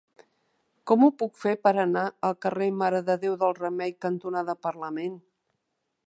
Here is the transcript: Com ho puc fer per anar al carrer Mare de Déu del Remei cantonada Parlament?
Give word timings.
Com 0.91 1.03
ho 1.07 1.09
puc 1.23 1.35
fer 1.41 1.51
per 1.65 1.73
anar 1.81 2.05
al 2.29 2.33
carrer 2.45 2.69
Mare 2.79 3.01
de 3.09 3.17
Déu 3.25 3.35
del 3.43 3.53
Remei 3.59 3.93
cantonada 4.07 4.57
Parlament? 4.69 5.21